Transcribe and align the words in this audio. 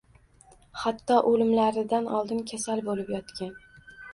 Hatto 0.83 1.17
o‘limlaridan 1.33 2.09
oldin 2.21 2.43
kasal 2.53 2.85
bo‘lib 2.89 3.13
yotgan 3.19 3.57